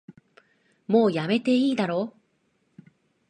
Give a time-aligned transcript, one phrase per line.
[0.87, 2.15] もうやめていいだろ